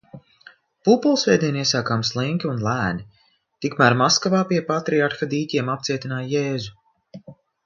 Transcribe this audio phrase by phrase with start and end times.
[0.87, 3.05] Pūpolsvētdienu iesākām slinki un lēni.
[3.67, 7.33] Tikmēr Maskavā pie Patriarha dīķiem apcietināja Jēzu.